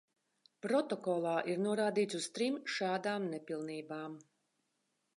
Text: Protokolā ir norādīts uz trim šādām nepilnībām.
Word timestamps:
Protokolā 0.65 1.33
ir 1.53 1.61
norādīts 1.67 2.19
uz 2.21 2.31
trim 2.39 2.59
šādām 2.79 3.31
nepilnībām. 3.37 4.21